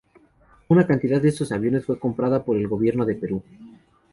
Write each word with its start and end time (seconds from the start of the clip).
Una 0.69 0.87
cantidad 0.87 1.21
de 1.21 1.29
estos 1.29 1.51
aviones 1.51 1.85
fue 1.85 1.99
comprada 1.99 2.43
por 2.43 2.57
el 2.57 2.67
Gobierno 2.67 3.05
de 3.05 3.13
Perú. 3.13 3.43